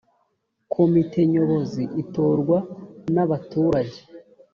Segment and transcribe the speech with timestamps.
[0.73, 2.57] komite nyobozi itorwa
[3.13, 3.99] nabaturage.